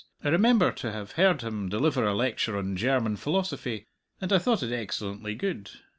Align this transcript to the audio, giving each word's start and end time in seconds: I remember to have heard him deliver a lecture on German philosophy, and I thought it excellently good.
I 0.23 0.29
remember 0.29 0.71
to 0.71 0.91
have 0.91 1.11
heard 1.11 1.41
him 1.43 1.69
deliver 1.69 2.05
a 2.07 2.15
lecture 2.15 2.57
on 2.57 2.75
German 2.75 3.17
philosophy, 3.17 3.85
and 4.19 4.33
I 4.33 4.39
thought 4.39 4.63
it 4.63 4.71
excellently 4.73 5.35
good. 5.35 5.69